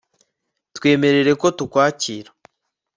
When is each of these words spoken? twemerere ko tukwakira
twemerere 0.75 1.31
ko 1.41 1.47
tukwakira 1.57 2.29